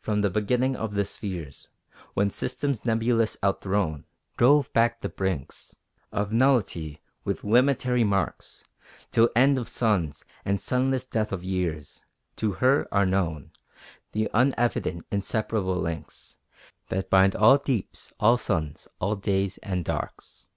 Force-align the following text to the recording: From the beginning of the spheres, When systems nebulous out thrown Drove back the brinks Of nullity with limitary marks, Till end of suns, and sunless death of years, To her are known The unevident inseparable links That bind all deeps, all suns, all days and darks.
From 0.00 0.22
the 0.22 0.30
beginning 0.30 0.74
of 0.74 0.94
the 0.96 1.04
spheres, 1.04 1.68
When 2.14 2.28
systems 2.28 2.84
nebulous 2.84 3.36
out 3.40 3.60
thrown 3.62 4.04
Drove 4.36 4.72
back 4.72 4.98
the 4.98 5.08
brinks 5.08 5.76
Of 6.10 6.32
nullity 6.32 7.00
with 7.22 7.42
limitary 7.44 8.02
marks, 8.04 8.64
Till 9.12 9.30
end 9.36 9.56
of 9.56 9.68
suns, 9.68 10.24
and 10.44 10.60
sunless 10.60 11.04
death 11.04 11.30
of 11.30 11.44
years, 11.44 12.04
To 12.34 12.54
her 12.54 12.88
are 12.90 13.06
known 13.06 13.52
The 14.10 14.28
unevident 14.34 15.04
inseparable 15.12 15.76
links 15.80 16.36
That 16.88 17.08
bind 17.08 17.36
all 17.36 17.58
deeps, 17.58 18.12
all 18.18 18.36
suns, 18.36 18.88
all 18.98 19.14
days 19.14 19.58
and 19.58 19.84
darks. 19.84 20.48